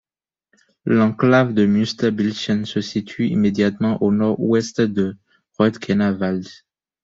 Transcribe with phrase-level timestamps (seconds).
[0.87, 5.15] L'enclave de Münsterbildchen se situe immédiatement au nord-ouest de
[5.59, 6.47] Roetgener Wald.